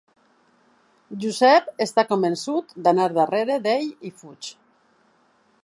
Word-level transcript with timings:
Josep 1.25 1.67
està 1.85 2.05
convençut 2.13 2.73
d'anar 2.87 3.05
darrere 3.19 3.59
d'ell 3.67 3.87
i 4.09 4.13
fuig. 4.23 4.51